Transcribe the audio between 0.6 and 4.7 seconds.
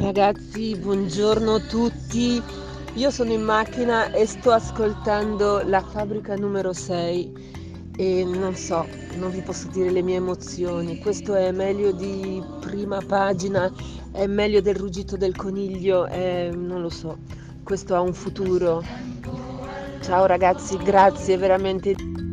buongiorno a tutti. Io sono in macchina e sto